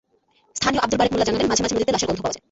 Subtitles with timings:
[0.57, 2.39] স্থানীয় আবদুল বারেক মোল্লা জানালেন, মাঝে মাঝে নদীতে লাশের গন্ধ পাওয়া যায়।